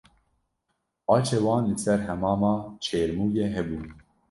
[1.15, 2.53] Aşê wan li ser Hemama
[2.83, 3.79] Çêrmûgê hebû